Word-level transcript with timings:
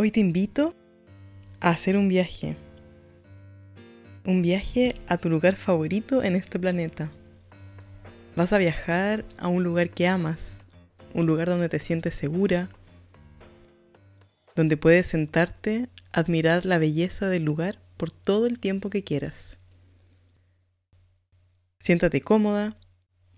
Hoy 0.00 0.12
te 0.12 0.20
invito 0.20 0.76
a 1.58 1.70
hacer 1.70 1.96
un 1.96 2.08
viaje. 2.08 2.54
Un 4.24 4.42
viaje 4.42 4.94
a 5.08 5.18
tu 5.18 5.28
lugar 5.28 5.56
favorito 5.56 6.22
en 6.22 6.36
este 6.36 6.60
planeta. 6.60 7.10
Vas 8.36 8.52
a 8.52 8.58
viajar 8.58 9.24
a 9.38 9.48
un 9.48 9.64
lugar 9.64 9.90
que 9.90 10.06
amas, 10.06 10.60
un 11.14 11.26
lugar 11.26 11.48
donde 11.48 11.68
te 11.68 11.80
sientes 11.80 12.14
segura, 12.14 12.68
donde 14.54 14.76
puedes 14.76 15.04
sentarte, 15.04 15.88
admirar 16.12 16.64
la 16.64 16.78
belleza 16.78 17.28
del 17.28 17.42
lugar 17.42 17.80
por 17.96 18.12
todo 18.12 18.46
el 18.46 18.60
tiempo 18.60 18.90
que 18.90 19.02
quieras. 19.02 19.58
Siéntate 21.80 22.20
cómoda, 22.20 22.78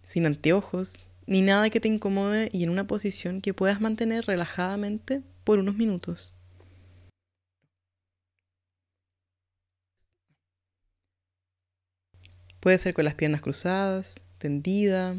sin 0.07 0.27
anteojos, 0.27 1.05
ni 1.25 1.41
nada 1.41 1.71
que 1.71 1.81
te 1.81 1.89
incomode 1.89 2.51
y 2.53 2.65
en 2.65 2.69
una 2.69 2.87
posición 2.87 3.41
que 3.41 3.55
puedas 3.55 3.81
mantener 3.81 4.27
relajadamente 4.27 5.23
por 5.45 5.59
unos 5.59 5.77
minutos. 5.77 6.35
Puede 12.61 12.79
ser 12.79 12.93
con 12.93 13.07
las 13.07 13.15
piernas 13.15 13.41
cruzadas, 13.41 14.21
tendida 14.39 15.17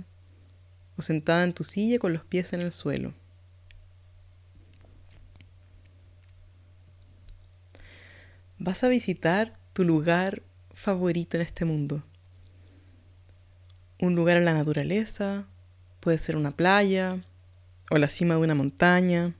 o 0.97 1.01
sentada 1.01 1.43
en 1.43 1.53
tu 1.53 1.63
silla 1.63 1.99
con 1.99 2.13
los 2.13 2.23
pies 2.23 2.53
en 2.53 2.61
el 2.61 2.71
suelo. 2.71 3.13
Vas 8.59 8.83
a 8.83 8.89
visitar 8.89 9.51
tu 9.73 9.83
lugar 9.83 10.43
favorito 10.71 11.35
en 11.35 11.41
este 11.41 11.65
mundo. 11.65 12.03
Un 13.99 14.15
lugar 14.15 14.37
en 14.37 14.45
la 14.45 14.53
naturaleza, 14.53 15.45
puede 15.99 16.19
ser 16.19 16.35
una 16.35 16.51
playa 16.51 17.17
o 17.89 17.97
la 17.97 18.07
cima 18.07 18.35
de 18.35 18.41
una 18.41 18.53
montaña. 18.53 19.33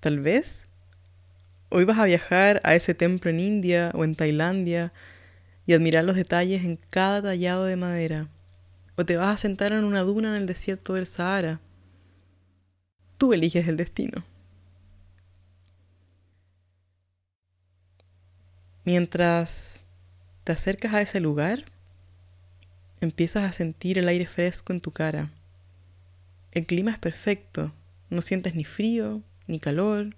Tal 0.00 0.20
vez 0.20 0.68
hoy 1.68 1.84
vas 1.84 1.98
a 1.98 2.04
viajar 2.04 2.62
a 2.64 2.74
ese 2.74 2.94
templo 2.94 3.30
en 3.30 3.40
India 3.40 3.90
o 3.94 4.04
en 4.04 4.16
Tailandia 4.16 4.90
y 5.66 5.72
admirar 5.72 6.04
los 6.04 6.16
detalles 6.16 6.64
en 6.64 6.76
cada 6.76 7.22
tallado 7.22 7.64
de 7.64 7.76
madera. 7.76 8.28
O 8.96 9.04
te 9.04 9.16
vas 9.16 9.34
a 9.34 9.38
sentar 9.38 9.72
en 9.72 9.84
una 9.84 10.02
duna 10.02 10.28
en 10.30 10.42
el 10.42 10.46
desierto 10.46 10.94
del 10.94 11.06
Sahara. 11.06 11.60
Tú 13.18 13.32
eliges 13.32 13.66
el 13.68 13.76
destino. 13.76 14.24
Mientras 18.84 19.80
te 20.44 20.52
acercas 20.52 20.92
a 20.92 21.00
ese 21.00 21.18
lugar, 21.18 21.64
empiezas 23.00 23.44
a 23.44 23.52
sentir 23.52 23.98
el 23.98 24.08
aire 24.08 24.26
fresco 24.26 24.72
en 24.72 24.80
tu 24.80 24.90
cara. 24.90 25.30
El 26.52 26.66
clima 26.66 26.90
es 26.90 26.98
perfecto, 26.98 27.72
no 28.10 28.20
sientes 28.22 28.54
ni 28.54 28.64
frío 28.64 29.22
ni 29.46 29.58
calor, 29.58 30.14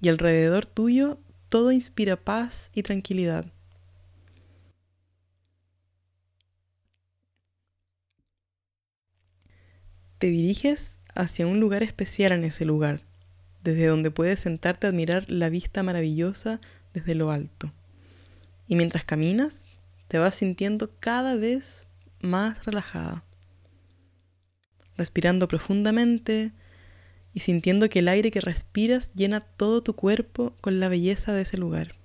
y 0.00 0.08
alrededor 0.08 0.66
tuyo 0.66 1.18
todo 1.48 1.72
inspira 1.72 2.16
paz 2.16 2.70
y 2.74 2.82
tranquilidad. 2.82 3.46
Te 10.22 10.28
diriges 10.28 11.00
hacia 11.16 11.48
un 11.48 11.58
lugar 11.58 11.82
especial 11.82 12.30
en 12.30 12.44
ese 12.44 12.64
lugar, 12.64 13.00
desde 13.64 13.88
donde 13.88 14.12
puedes 14.12 14.38
sentarte 14.38 14.86
a 14.86 14.90
admirar 14.90 15.28
la 15.28 15.48
vista 15.48 15.82
maravillosa 15.82 16.60
desde 16.94 17.16
lo 17.16 17.32
alto. 17.32 17.72
Y 18.68 18.76
mientras 18.76 19.02
caminas, 19.02 19.64
te 20.06 20.20
vas 20.20 20.36
sintiendo 20.36 20.94
cada 21.00 21.34
vez 21.34 21.88
más 22.20 22.66
relajada, 22.66 23.24
respirando 24.96 25.48
profundamente 25.48 26.52
y 27.34 27.40
sintiendo 27.40 27.88
que 27.88 27.98
el 27.98 28.06
aire 28.06 28.30
que 28.30 28.40
respiras 28.40 29.14
llena 29.14 29.40
todo 29.40 29.82
tu 29.82 29.96
cuerpo 29.96 30.54
con 30.60 30.78
la 30.78 30.88
belleza 30.88 31.32
de 31.32 31.42
ese 31.42 31.58
lugar. 31.58 31.96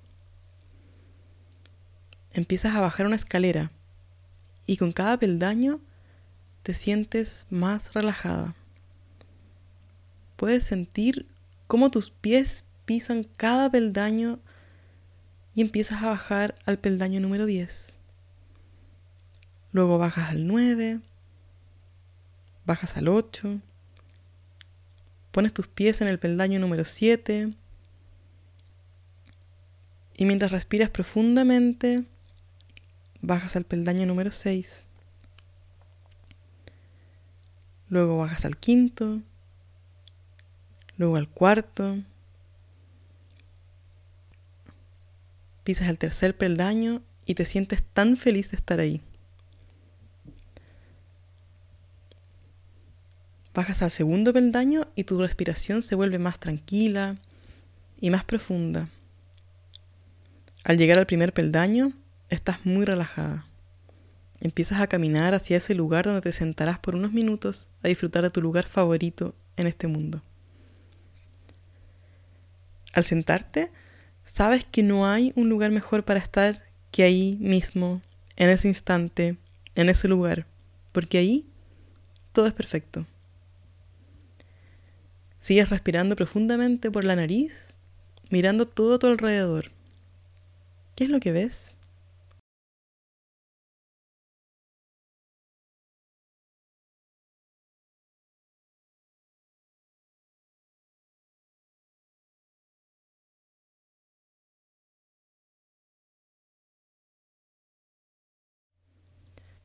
Empiezas 2.33 2.73
a 2.73 2.81
bajar 2.81 3.05
una 3.05 3.15
escalera 3.15 3.71
y 4.65 4.77
con 4.77 4.92
cada 4.92 5.19
peldaño 5.19 5.80
te 6.67 6.73
sientes 6.73 7.48
más 7.50 7.94
relajada. 7.94 8.54
Puedes 10.36 10.66
sentir 10.66 11.26
cómo 11.66 11.92
tus 11.92 12.10
pies 12.10 12.66
pisan 12.83 13.23
cada 13.38 13.72
peldaño 13.72 14.38
y 15.55 15.61
empiezas 15.61 16.04
a 16.04 16.10
bajar 16.10 16.55
al 16.66 16.78
peldaño 16.78 17.22
número 17.22 17.45
10. 17.45 17.95
Luego 19.72 19.98
bajas 19.98 20.32
al 20.32 20.45
9, 20.45 21.00
bajas 22.66 22.98
al 22.98 23.08
8, 23.08 23.61
pones 25.32 25.54
tus 25.54 25.67
pies 25.67 26.02
en 26.02 26.10
el 26.10 26.20
peldaño 26.20 26.60
número 26.60 26.84
7 26.84 27.54
y 30.17 30.26
mientras 30.26 30.52
respiras 30.52 30.89
profundamente, 30.89 32.04
bajas 33.22 33.55
al 33.55 33.64
peldaño 33.64 34.05
número 34.05 34.32
6. 34.32 34.86
Luego 37.89 38.17
bajas 38.17 38.45
al 38.45 38.58
quinto, 38.58 39.21
luego 40.98 41.15
al 41.15 41.30
cuarto, 41.30 41.98
pisas 45.64 45.89
el 45.89 45.98
tercer 45.98 46.36
peldaño 46.36 47.02
y 47.25 47.36
te 47.36 47.45
sientes 47.45 47.83
tan 47.93 48.17
feliz 48.17 48.52
de 48.52 48.58
estar 48.58 48.80
ahí. 48.80 49.02
Bajas 53.53 53.81
al 53.81 53.92
segundo 53.92 54.33
peldaño 54.33 54.87
y 54.95 55.04
tu 55.04 55.19
respiración 55.19 55.81
se 55.81 55.95
vuelve 55.95 56.19
más 56.19 56.39
tranquila 56.39 57.17
y 57.99 58.11
más 58.11 58.23
profunda. 58.23 58.87
Al 60.64 60.77
llegar 60.77 60.99
al 60.99 61.08
primer 61.08 61.33
peldaño, 61.33 61.92
estás 62.30 62.65
muy 62.65 62.86
relajada. 62.86 63.45
Empiezas 64.39 64.81
a 64.81 64.87
caminar 64.87 65.33
hacia 65.33 65.58
ese 65.58 65.73
lugar 65.73 66.05
donde 66.05 66.21
te 66.21 66.31
sentarás 66.31 66.80
por 66.80 66.95
unos 66.95 67.11
minutos 67.11 67.70
a 67.83 67.87
disfrutar 67.87 68.23
de 68.23 68.30
tu 68.30 68.42
lugar 68.42 68.65
favorito 68.67 69.33
en 69.55 69.67
este 69.67 69.87
mundo. 69.87 70.21
Al 72.93 73.03
sentarte, 73.03 73.71
sabes 74.25 74.65
que 74.65 74.83
no 74.83 75.08
hay 75.08 75.33
un 75.36 75.49
lugar 75.49 75.71
mejor 75.71 76.03
para 76.03 76.20
estar 76.20 76.64
que 76.92 77.03
ahí 77.03 77.37
mismo, 77.39 78.02
en 78.36 78.49
ese 78.49 78.67
instante, 78.67 79.37
en 79.75 79.89
ese 79.89 80.08
lugar, 80.08 80.45
porque 80.92 81.17
ahí 81.17 81.45
todo 82.31 82.48
es 82.48 82.54
perfecto. 82.54 83.05
Sigues 85.39 85.69
respirando 85.69 86.15
profundamente 86.15 86.92
por 86.92 87.04
la 87.04 87.15
nariz, 87.15 87.73
mirando 88.30 88.65
todo 88.65 88.95
a 88.95 88.99
tu 88.99 89.08
alrededor. 89.08 89.71
¿Qué 90.95 91.05
es 91.05 91.09
lo 91.09 91.19
que 91.19 91.31
ves? 91.31 91.73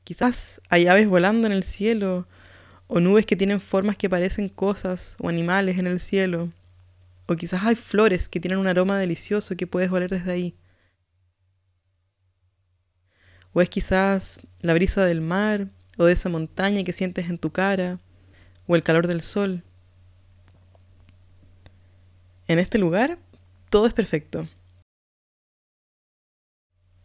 Quizás 0.05 0.61
hay 0.69 0.87
aves 0.87 1.09
volando 1.09 1.47
en 1.47 1.53
el 1.53 1.63
cielo, 1.63 2.27
o 2.89 3.01
nubes 3.01 3.25
que 3.25 3.37
tienen 3.37 3.61
formas 3.61 3.97
que 3.97 4.11
parecen 4.11 4.49
cosas 4.49 5.17
o 5.19 5.29
animales 5.29 5.79
en 5.79 5.87
el 5.87 6.01
cielo, 6.01 6.51
o 7.27 7.37
quizás 7.37 7.63
hay 7.63 7.75
flores 7.75 8.29
que 8.29 8.41
tienen 8.41 8.59
un 8.59 8.67
aroma 8.67 8.99
delicioso 8.99 9.57
que 9.57 9.67
puedes 9.67 9.91
oler 9.91 10.11
desde 10.11 10.33
ahí. 10.33 10.55
O 13.55 13.63
es 13.63 13.71
quizás 13.71 14.41
la 14.61 14.75
brisa 14.75 15.05
del 15.05 15.21
mar 15.21 15.69
o 15.97 16.05
de 16.05 16.13
esa 16.13 16.29
montaña 16.29 16.85
que 16.85 16.93
sientes 16.93 17.31
en 17.31 17.39
tu 17.39 17.51
cara, 17.51 17.99
o 18.67 18.77
el 18.77 18.83
calor 18.83 19.07
del 19.07 19.23
sol. 19.23 19.63
En 22.49 22.59
este 22.59 22.79
lugar 22.79 23.19
todo 23.71 23.87
es 23.87 23.95
perfecto. 23.95 24.47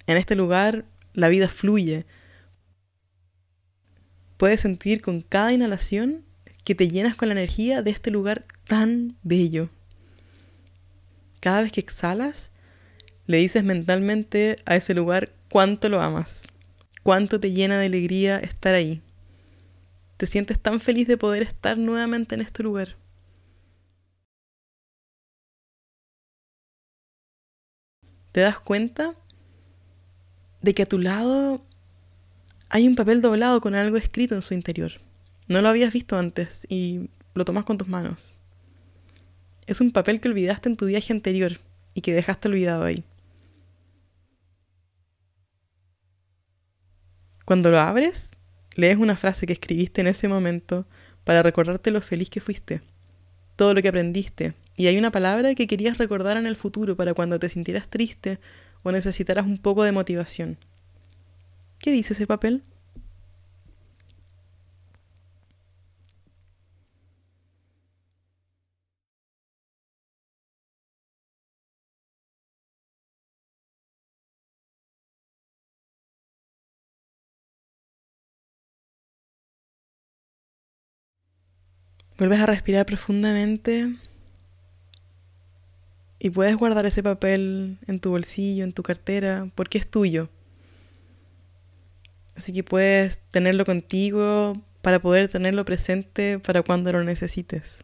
En 0.06 0.18
este 0.18 0.36
lugar 0.36 0.84
la 1.14 1.30
vida 1.30 1.48
fluye, 1.48 2.06
Puedes 4.38 4.62
sentir 4.62 5.02
con 5.02 5.22
cada 5.22 5.52
inhalación 5.52 6.24
que 6.64 6.76
te 6.76 6.90
llenas 6.90 7.16
con 7.16 7.30
la 7.30 7.34
energía 7.34 7.82
de 7.82 7.92
este 7.92 8.12
lugar 8.12 8.46
tan 8.68 9.16
bello. 9.24 9.70
Cada 11.40 11.62
vez 11.62 11.72
que 11.72 11.80
exhalas, 11.80 12.52
le 13.26 13.38
dices 13.38 13.64
mentalmente 13.64 14.58
a 14.66 14.76
ese 14.76 14.94
lugar 14.94 15.32
cuánto 15.50 15.90
lo 15.90 16.02
amas, 16.02 16.48
cuánto 17.04 17.40
te 17.40 17.52
llena 17.52 17.78
de 17.78 17.88
alegría 17.88 18.38
estar 18.38 18.76
ahí. 18.76 19.02
Te 20.18 20.28
sientes 20.28 20.60
tan 20.60 20.80
feliz 20.80 21.08
de 21.08 21.18
poder 21.18 21.42
estar 21.42 21.78
nuevamente 21.78 22.36
en 22.36 22.42
este 22.42 22.64
lugar. 22.64 22.96
¿Te 28.32 28.42
das 28.42 28.60
cuenta 28.60 29.16
de 30.62 30.74
que 30.74 30.84
a 30.84 30.88
tu 30.88 31.00
lado 31.00 31.64
hay 32.70 32.88
un 32.88 32.96
papel 32.96 33.22
doblado 33.22 33.62
con 33.62 33.76
algo 33.76 33.98
escrito 33.98 34.36
en 34.36 34.42
su 34.42 34.54
interior. 34.54 34.92
No 35.48 35.62
lo 35.62 35.70
habías 35.70 35.94
visto 35.94 36.18
antes 36.18 36.66
y 36.70 37.10
lo 37.34 37.46
tomas 37.46 37.66
con 37.66 37.78
tus 37.78 37.88
manos. 37.88 38.36
Es 39.66 39.82
un 39.82 39.92
papel 39.92 40.20
que 40.20 40.30
olvidaste 40.30 40.70
en 40.70 40.78
tu 40.78 40.86
viaje 40.86 41.14
anterior 41.14 41.60
y 41.94 42.02
que 42.02 42.14
dejaste 42.14 42.48
olvidado 42.48 42.84
ahí. 42.84 43.04
Cuando 47.46 47.72
lo 47.72 47.80
abres, 47.80 48.32
lees 48.76 48.98
una 48.98 49.16
frase 49.16 49.46
que 49.46 49.54
escribiste 49.54 50.02
en 50.02 50.08
ese 50.08 50.28
momento 50.28 50.86
para 51.24 51.44
recordarte 51.44 51.92
lo 51.92 52.02
feliz 52.02 52.30
que 52.30 52.42
fuiste, 52.42 52.82
todo 53.56 53.74
lo 53.74 53.82
que 53.82 53.88
aprendiste, 53.88 54.54
y 54.76 54.88
hay 54.88 54.98
una 54.98 55.12
palabra 55.12 55.56
que 55.56 55.66
querías 55.66 55.98
recordar 55.98 56.38
en 56.38 56.46
el 56.46 56.56
futuro 56.56 56.96
para 56.96 57.14
cuando 57.14 57.40
te 57.40 57.50
sintieras 57.50 57.88
triste 57.88 58.40
o 58.84 58.92
necesitaras 58.92 59.46
un 59.46 59.58
poco 59.58 59.84
de 59.84 59.92
motivación. 59.92 60.58
¿Qué 61.88 61.94
dice 61.94 62.12
ese 62.12 62.28
papel? 62.28 62.64
Vuelves 82.18 82.42
a 82.42 82.48
respirar 82.48 82.86
profundamente 82.86 83.96
y 86.20 86.32
puedes 86.32 86.58
guardar 86.58 86.86
ese 86.86 87.02
papel 87.02 87.78
en 87.88 88.02
tu 88.02 88.10
bolsillo, 88.10 88.66
en 88.66 88.74
tu 88.74 88.84
cartera, 88.84 89.48
porque 89.56 89.78
es 89.78 89.90
tuyo. 89.90 90.28
Así 92.38 92.54
que 92.54 92.64
puedes 92.64 93.18
tenerlo 93.30 93.66
contigo 93.66 94.54
para 94.82 95.00
poder 95.00 95.28
tenerlo 95.28 95.66
presente 95.66 96.40
para 96.40 96.62
cuando 96.62 96.92
lo 96.92 97.04
necesites. 97.04 97.84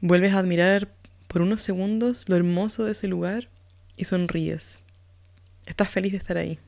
Vuelves 0.00 0.34
a 0.34 0.38
admirar 0.38 0.88
por 1.26 1.42
unos 1.42 1.62
segundos 1.62 2.28
lo 2.28 2.36
hermoso 2.36 2.84
de 2.84 2.92
ese 2.92 3.08
lugar 3.08 3.48
y 3.96 4.04
sonríes. 4.04 4.80
Estás 5.66 5.90
feliz 5.90 6.12
de 6.12 6.18
estar 6.18 6.36
ahí. 6.36 6.60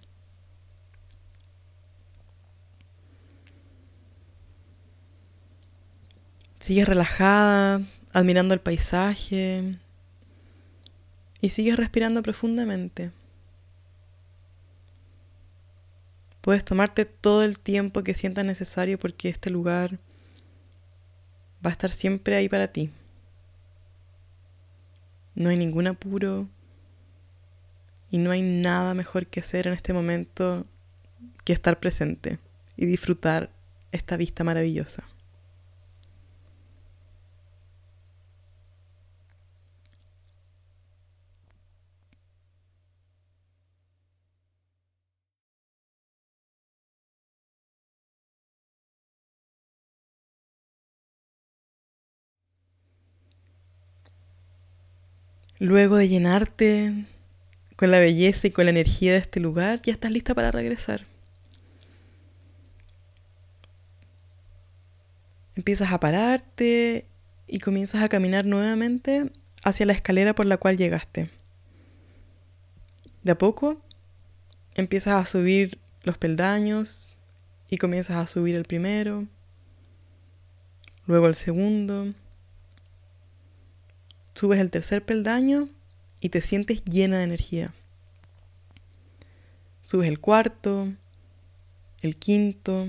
Sigues 6.59 6.89
relajada, 6.89 7.81
admirando 8.13 8.55
el 8.55 8.61
paisaje 8.61 9.71
y 11.41 11.51
sigues 11.51 11.77
respirando 11.77 12.23
profundamente. 12.23 13.13
Puedes 16.49 16.65
tomarte 16.65 17.05
todo 17.05 17.45
el 17.45 17.59
tiempo 17.59 18.03
que 18.03 18.15
sientas 18.15 18.43
necesario 18.47 18.99
porque 18.99 19.29
este 19.29 19.51
lugar 19.51 19.99
va 21.63 21.69
a 21.69 21.73
estar 21.73 21.91
siempre 21.91 22.37
ahí 22.37 22.49
para 22.49 22.69
ti. 22.69 22.91
No 25.35 25.51
hay 25.51 25.59
ningún 25.59 25.89
apuro 25.89 26.49
y 28.11 28.17
no 28.17 28.31
hay 28.31 28.41
nada 28.41 28.95
mejor 28.95 29.27
que 29.27 29.41
hacer 29.41 29.67
en 29.67 29.75
este 29.75 29.93
momento 29.93 30.65
que 31.45 31.53
estar 31.53 31.79
presente 31.81 32.39
y 32.79 32.87
disfrutar 32.87 33.51
esta 33.93 34.17
vista 34.17 34.43
maravillosa. 34.43 35.07
Luego 55.59 55.97
de 55.97 56.09
llenarte 56.09 56.93
con 57.77 57.91
la 57.91 57.99
belleza 57.99 58.47
y 58.47 58.51
con 58.51 58.67
la 58.67 58.71
energía 58.71 59.13
de 59.13 59.19
este 59.19 59.41
lugar, 59.41 59.81
ya 59.83 59.93
estás 59.93 60.11
lista 60.11 60.35
para 60.35 60.51
regresar. 60.51 61.05
Empiezas 65.57 65.93
a 65.93 65.99
pararte 65.99 67.07
y 67.49 67.59
comienzas 67.59 68.03
a 68.03 68.09
caminar 68.09 68.45
nuevamente 68.45 69.33
hacia 69.65 69.87
la 69.87 69.93
escalera 69.93 70.35
por 70.35 70.47
la 70.47 70.57
cual 70.57 70.77
llegaste. 70.77 71.31
De 73.25 73.33
a 73.33 73.39
poco 73.39 73.83
empiezas 74.77 75.15
a 75.15 75.25
subir 75.25 75.79
los 76.05 76.17
peldaños 76.19 77.09
y 77.69 77.79
comienzas 77.79 78.17
a 78.17 78.27
subir 78.27 78.55
el 78.55 78.65
primero, 78.65 79.27
luego 81.07 81.27
el 81.27 81.35
segundo, 81.35 82.07
Subes 84.39 84.61
el 84.61 84.71
tercer 84.71 85.05
peldaño 85.05 85.69
y 86.21 86.29
te 86.29 86.41
sientes 86.41 86.85
llena 86.85 87.19
de 87.19 87.25
energía. 87.25 87.75
Subes 89.83 90.09
el 90.09 90.21
cuarto, 90.21 90.93
el 92.03 92.15
quinto, 92.15 92.87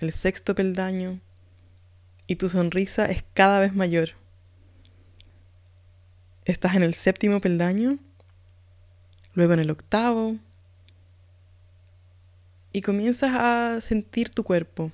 el 0.00 0.10
sexto 0.10 0.56
peldaño 0.56 1.20
y 2.26 2.34
tu 2.34 2.48
sonrisa 2.48 3.06
es 3.06 3.22
cada 3.34 3.60
vez 3.60 3.72
mayor. 3.72 4.08
Estás 6.44 6.74
en 6.74 6.82
el 6.82 6.94
séptimo 6.94 7.38
peldaño, 7.38 7.96
luego 9.34 9.52
en 9.52 9.60
el 9.60 9.70
octavo 9.70 10.34
y 12.72 12.82
comienzas 12.82 13.30
a 13.32 13.80
sentir 13.80 14.28
tu 14.28 14.42
cuerpo. 14.42 14.90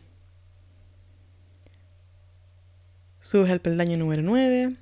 Subes 3.19 3.51
el 3.51 3.63
peldaño 3.63 3.97
número 3.97 4.21
9, 4.21 4.77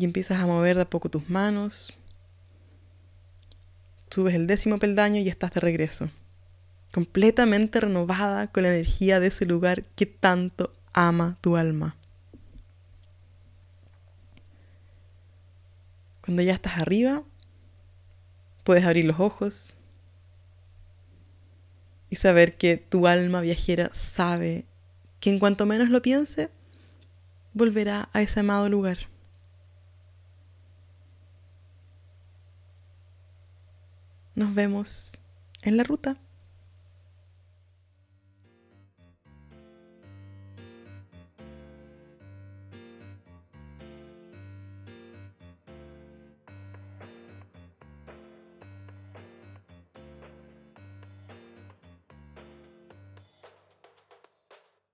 y 0.00 0.04
empiezas 0.04 0.40
a 0.40 0.46
mover 0.46 0.76
de 0.76 0.82
a 0.82 0.90
poco 0.90 1.10
tus 1.10 1.28
manos. 1.28 1.92
Subes 4.10 4.34
el 4.34 4.46
décimo 4.46 4.78
peldaño 4.78 5.20
y 5.20 5.28
estás 5.28 5.52
de 5.52 5.60
regreso, 5.60 6.10
completamente 6.90 7.80
renovada 7.80 8.46
con 8.46 8.62
la 8.62 8.70
energía 8.70 9.20
de 9.20 9.26
ese 9.26 9.44
lugar 9.44 9.82
que 9.94 10.06
tanto 10.06 10.72
ama 10.94 11.36
tu 11.42 11.56
alma. 11.56 11.96
Cuando 16.22 16.42
ya 16.42 16.54
estás 16.54 16.78
arriba, 16.78 17.22
puedes 18.64 18.84
abrir 18.84 19.04
los 19.04 19.20
ojos 19.20 19.74
y 22.08 22.16
saber 22.16 22.56
que 22.56 22.78
tu 22.78 23.06
alma 23.06 23.42
viajera 23.42 23.90
sabe 23.92 24.64
que 25.20 25.30
en 25.30 25.38
cuanto 25.38 25.66
menos 25.66 25.90
lo 25.90 26.00
piense, 26.00 26.48
volverá 27.52 28.08
a 28.14 28.22
ese 28.22 28.40
amado 28.40 28.68
lugar. 28.70 29.10
Nos 34.40 34.54
vemos 34.54 35.12
en 35.60 35.76
la 35.76 35.84
ruta. 35.84 36.16